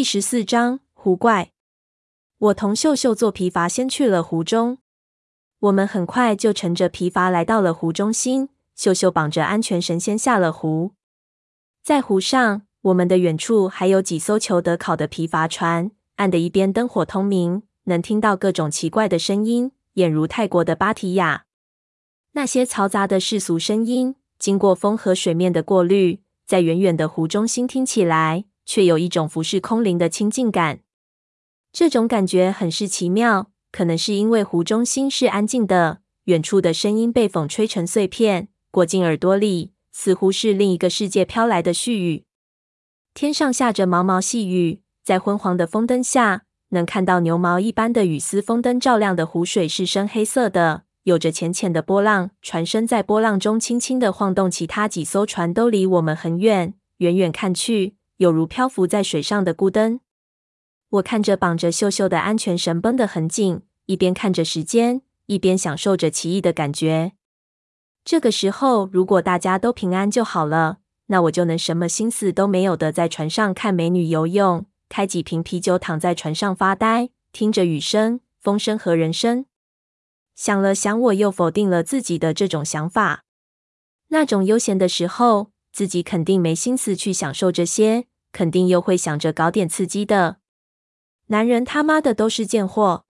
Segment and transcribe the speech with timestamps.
[0.00, 1.50] 第十四章湖怪。
[2.38, 4.78] 我同秀秀坐皮筏先去了湖中。
[5.58, 8.48] 我们很快就乘着皮筏来到了湖中心。
[8.74, 10.92] 秀秀绑着安全绳先下了湖。
[11.82, 21.44] 在湖上，我们的远处还有几艘裘德考的皮筏船，岸的一边灯火通明，能听到各种奇怪的声音，俨如泰国的芭提雅。
[22.32, 30.78] 那些嘈杂的世俗声音，经过风和水面的过滤，在远远的湖中心听起来，却有一种浮世空灵的清静感。
[31.72, 42.22] 这种感觉很是奇妙，可能是因为湖中心是安静的，远处的声音被风吹成碎片，裹进耳朵里，似乎是另一个世界飘来的絮语。
[43.12, 48.40] 天上下着毛毛细雨，在昏黄的风灯下，能看到牛毛一般的雨丝。
[48.40, 50.84] 风灯照亮的湖水是深黑色的。
[51.02, 54.48] 有着浅浅的波浪，船身在波浪中轻轻的晃动。
[54.48, 60.00] 其他几艘船都离我们很远，远远看去，有如漂浮在水上的孤灯。
[60.90, 67.12] 我看着绑着秀秀的安全绳绷得很紧，一边看着时间，一边享受着奇异的感觉。
[68.04, 79.46] 这个时候，如果大家都平安就好了，那我就能什么心思都没有的在船上看美女游泳，开几瓶啤酒，躺在船上发呆，听着雨声、风声和人声。
[80.34, 83.24] 想了想，我又否定了自己的这种想法。
[84.08, 90.38] 那种悠闲的时候，自己肯定没心思去享受这些，肯定又会想着搞点刺激的。
[91.26, 93.04] 男人他妈的都是贱货。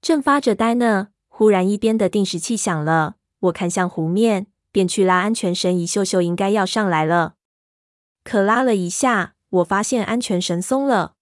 [0.00, 3.16] 正发着呆呢，忽然一边的定时器响了。
[3.40, 7.34] 我看向湖面，便去拉安全绳，一秀秀应该要上来了。
[8.22, 11.14] 可拉了一下，我发现安全绳松了。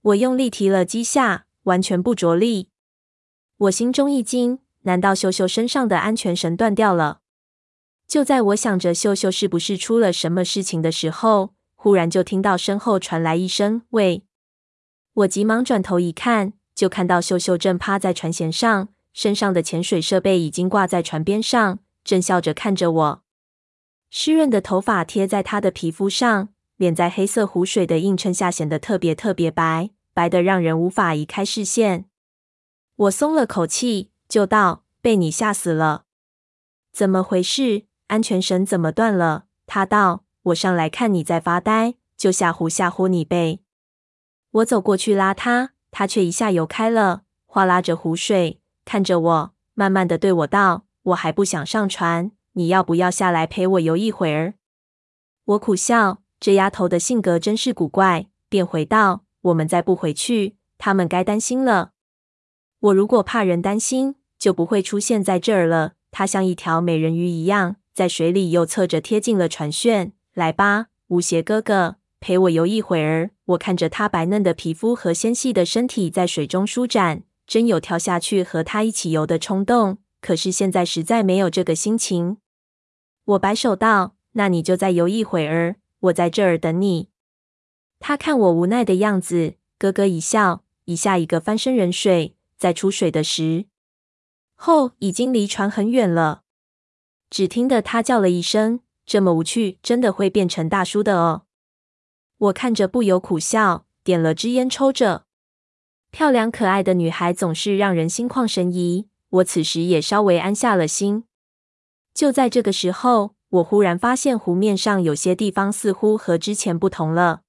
[0.00, 2.68] 我用力提了几下，完全不着力。
[3.56, 7.20] 我心中一惊，难道秀秀身上的安全绳断掉了？
[8.06, 11.54] 就在我想着秀秀是不是出了什么事情的时候，
[11.84, 14.24] 忽然就听到身后传来一声“喂”。
[15.12, 23.22] 我急忙转头一看，就看到秀秀正趴在船舷上，身上的潜水设备已经挂在船边上，正笑着看着我。
[24.08, 32.06] 湿润的头发贴在她的皮肤上，脸在黑色湖水的映衬下显得特别特别白，白的让人无法移开视线。
[32.96, 36.06] 我松了口气，就道：“被你吓死了，
[36.90, 37.84] 怎么回事？
[38.06, 43.60] 安全绳怎么断了？”他道：“我上来看你在发呆，就吓唬吓唬你呗。”
[44.52, 54.54] 我走过去拉他，他却一下游开了，哗啦着湖水，看着我，慢慢的对我道：“我还不想上船，你要不要下来陪我游一会儿？”
[55.46, 61.92] 我苦笑，这丫头的性格真是古怪，便回道：“我们再不回去，他们该担心了。”
[62.80, 65.94] 我如果怕人担心，就不会出现在这儿了。
[66.10, 70.12] 她像一条美人鱼一样，在水里又侧着贴近了船舷。
[70.34, 73.30] 来吧，吴邪哥哥，陪我游一会儿。
[73.44, 79.98] 我看着他白嫩的皮肤和纤细的身体在水中舒展，真有跳下去和他一起游的冲动。
[80.20, 82.38] 可是现在实在没有这个心情。
[83.24, 87.10] 我摆手道：“那你就再游一会儿，我在这儿等你。”
[88.00, 92.34] 他看我无奈的样子，咯咯一笑，一下一个翻身人水。
[92.56, 93.66] 在出水的时
[94.54, 96.42] 候，已经离船很远了。
[97.28, 101.42] 只听得他叫了一声：“这么无趣，真的会变成大叔的哦。”
[102.38, 105.24] 我看着不由苦笑，点了支烟抽着。
[106.10, 109.08] 漂亮可爱的女孩总是让人心旷神怡。
[109.30, 111.24] 我此时也稍微安下了心。
[112.12, 117.42] 就在这个时候，我忽然发现湖面上有些地方似乎和之前不同了。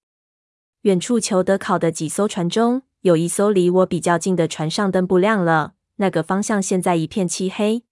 [0.82, 7.84] 远处裘德考的几艘船中，有一艘离我比较近的船上灯不亮了，那个方向现在一片漆黑。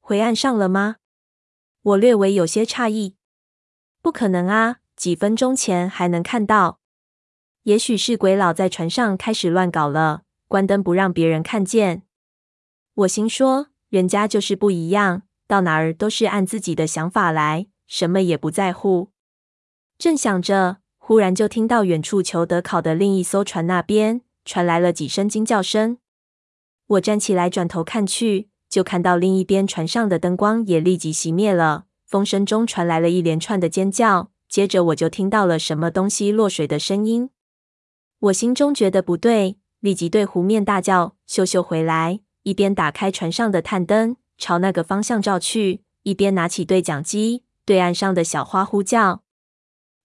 [0.00, 0.96] 回岸上了吗？
[1.84, 3.16] 我略微有些诧异。
[4.02, 6.80] 不可能啊，几分钟前还能看到。
[7.62, 12.02] 也许是鬼佬在船上开始乱搞了，关灯不让别人看见。
[12.94, 19.10] 我心说，人家就是不一样，到哪儿都是按自己的想法来，什么也不在乎。
[19.96, 20.78] 正想着。
[21.06, 25.98] 忽然就听到远处裘德考的另一艘船那边传来了几声惊叫声。
[26.86, 31.84] 我站起来转头看去，就看到另一边船上的灯光也立即熄灭了。
[32.04, 37.30] 风声中传来了一连串的尖叫，接着我就听到了什么东西落水的声音。
[38.18, 49.22] 我心中觉得不对，立即对湖面大叫：“秀秀回来！”一边打开船上的探灯，朝那个方向照去，一边拿起对讲机对岸上的小花呼叫。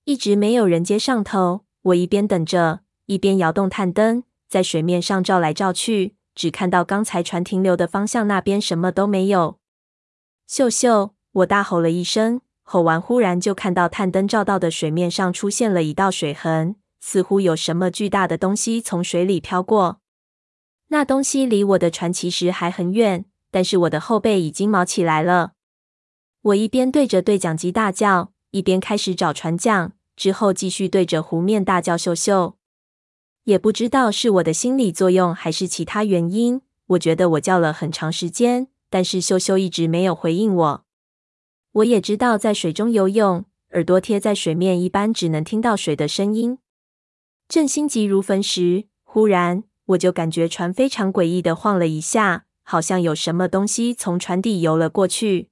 [0.04, 9.59] 一直没有人接上头，我一边等着，一边摇动探灯，在水面上照来照去，只看到刚才船停留的方向那边什么都没有。
[10.47, 20.00] 秀秀，我大吼了一声，吼完忽然就看到探灯照到的水面上出现了一道水痕，似乎有什么巨大的东西从水里飘过。
[20.88, 25.51] 那东西离我的船其实还很远，但是我的后背已经毛起来了。
[26.44, 32.56] 我一边对着对讲机大叫，一边开始找船桨，之后继续对着湖面大叫：“秀秀！”
[33.45, 40.86] 也不知道是我的心理作用还是其他原因，我觉得我叫了很长时间，但是秀秀一直没有回应我。
[41.74, 46.57] 我也知道，在水中游泳，耳朵贴在水面，一般只能听到水的声音。
[47.47, 55.50] 正心急如焚时，忽然我就感觉船非常诡异的晃了一下，好像有什么东西从船底游了过去。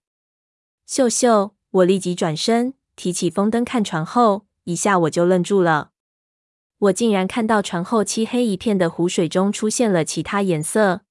[0.86, 5.92] 秀秀，我立即转身，提起风灯看船后，一下我就愣住了。
[6.80, 11.02] 我竟然看到船后漆黑一片的湖水中出现了其他颜色，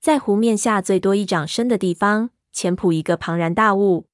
[0.00, 4.06] 在湖面下最多一掌深的地方，潜伏一个庞然大物。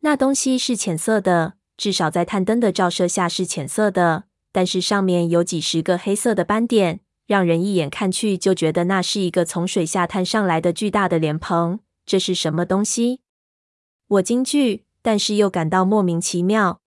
[0.00, 4.24] 那东西是浅色的，至少在探灯的照射下是浅色的。
[4.52, 11.80] 但是上面有几十个黑色的斑点，让人一眼看去就觉得那是一个从水下探上来的巨大的莲蓬。
[12.06, 13.20] 这是什么东西？
[14.08, 16.80] 我惊惧，但是又感到莫名其妙。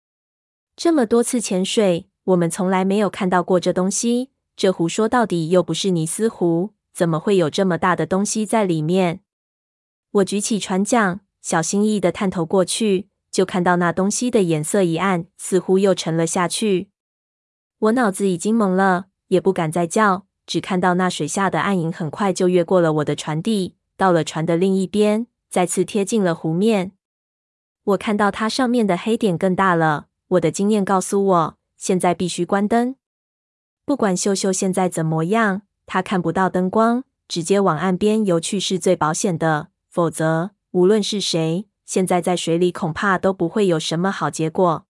[0.76, 4.32] 这么多次潜水，我们从来没有看到过这东西。
[4.56, 9.22] 这湖说到底又不是尼斯湖，怎么会有这么大的东西在里面？
[10.12, 11.22] 我举起船桨。
[11.42, 16.92] 小心翼翼地探头过去，就看到那东西的颜色一暗，似乎又沉了下去。
[17.80, 26.92] 我脑子已经懵了，也不敢再叫，只看到那水下的暗影很快就越过了我的船底，到了船的另一边，再次贴近了湖面。
[27.86, 30.06] 我看到它上面的黑点更大了。
[30.28, 32.96] 我的经验告诉我，现在必须关灯。
[33.84, 40.52] 不管秀秀现在怎么样，她看不到灯光，直接往岸边游去是最保险的，否则。
[40.74, 44.86] 无论是谁，现在在水里恐怕都不会有什么好结果。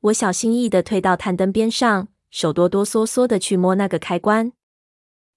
[0.00, 4.52] 我小心翼翼地退到探灯边上，手哆哆嗦嗦地去摸那个开关。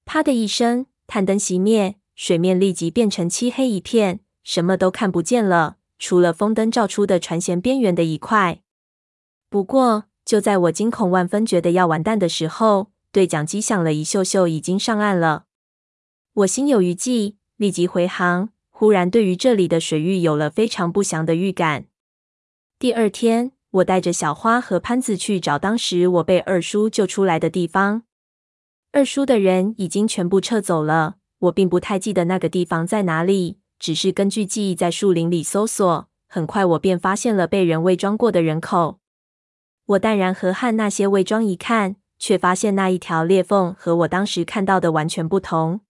[0.04, 8.64] 啪的一声，探灯熄灭，水面立即变成漆黑一片，什么都看不见了，除了风灯照出的船舷边缘的一块。
[9.50, 15.46] 不过，就在我惊恐万分，觉得要完蛋的时候，对讲机响了一秀秀已经上岸了。
[16.34, 18.50] 我心有余悸，立即回航。
[18.72, 21.86] 忽然，对于这里的水域有了非常不祥的预感。
[22.78, 28.02] 第二天，我带着小花和潘子去找当时我被二叔救出来的地方。
[28.92, 36.10] 二叔的人已经全部撤走了，我并不太记得那个地方在哪里，只是根据记忆在树林里搜索。
[36.28, 39.00] 很快，我便发现了被人伪装过的人口。
[39.86, 45.82] 我淡然和和那些伪装一看，却发现那一条裂缝和我当时看到的完全不同，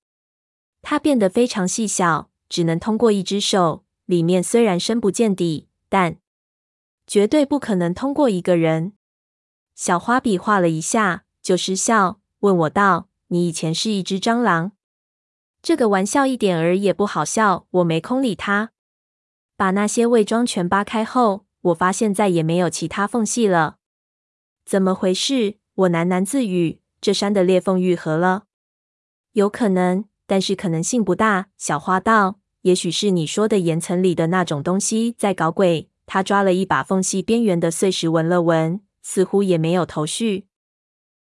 [0.81, 2.29] 它变得非常细小。
[2.47, 6.17] 只能通过一只手，里面虽然深不见底，但
[7.07, 8.93] 绝对不可能通过一个人。
[9.73, 14.73] 小花比划了一下，就失笑，问我道：“你以前是一只蟑螂？”
[15.63, 17.65] 这个玩笑一点儿也不好笑。
[17.71, 18.69] 我没空理他。
[19.57, 23.77] 把那些伪装全扒开后，我发现再也没有其他缝隙了。
[24.65, 25.57] 怎么回事？
[25.75, 28.45] 我喃喃自语：“这山的裂缝愈合了？
[29.33, 32.39] 有可能。”但是可能性不大，小花道。
[32.61, 35.91] 也许是你说的岩层里的那种东西在搞鬼。
[36.07, 40.47] 他抓了一把缝隙边缘的碎石闻了闻，似乎也没有头绪。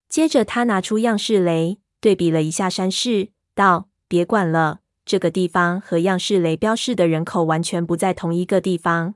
[0.09, 9.15] 接着他拿出样式雷，对比了一下山势，道：“别管了，这个地方和样式雷标示的人口完全不在同一个地方。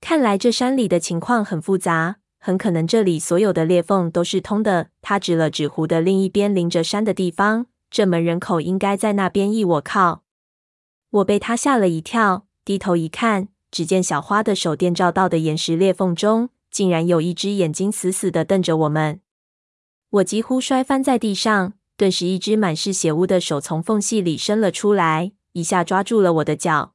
[0.00, 7.64] 看来这山里的情况很复杂，很可能这里所有的裂缝都是通的。”他指了指湖的另一边临着山的地方。
[7.90, 9.50] 这门人口应该在那边。
[9.50, 10.24] 依我靠，
[11.08, 19.20] 我被他吓了一跳，低头一看，只见小花的手电照到的岩石裂缝中，竟然有一只眼睛死死地瞪着我们。
[20.10, 26.92] 我几乎摔翻在地上，顿时一只满是血污的手从缝隙里伸了出来，一下抓住了我的脚。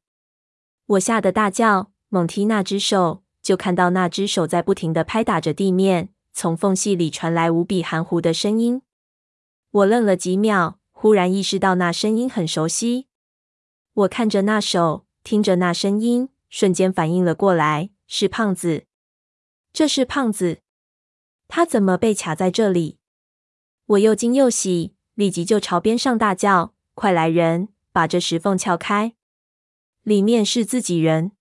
[0.86, 8.84] 我吓得大叫，猛踢那只手，就看到那只手在不停的拍打着地面，从缝隙里传来无比含糊的声音。
[9.72, 10.78] 我愣了几秒。
[10.92, 13.08] 忽然意识到那声音很熟悉，
[13.94, 18.86] 我看着那手，听着那声音，瞬间反应了过来，是胖子。
[19.74, 20.60] 这是胖子，
[21.48, 23.00] 他怎么被卡在这里？
[23.88, 29.16] 我又惊又喜，立即就朝边上大叫：“快来人，把这石缝撬开！
[30.04, 31.32] 里面是自己人！”